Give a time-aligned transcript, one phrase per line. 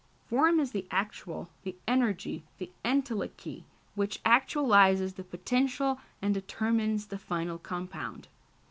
[0.25, 7.19] Form is the actual, the energy, the entelechy which actualises the potential and determines the
[7.19, 8.27] final compound.